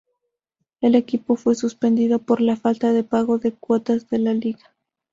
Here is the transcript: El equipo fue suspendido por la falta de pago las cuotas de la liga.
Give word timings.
El 0.79 0.95
equipo 0.95 1.35
fue 1.35 1.53
suspendido 1.53 2.17
por 2.17 2.41
la 2.41 2.55
falta 2.55 2.91
de 2.91 3.03
pago 3.03 3.39
las 3.43 3.53
cuotas 3.59 4.09
de 4.09 4.17
la 4.17 4.33
liga. 4.33 4.73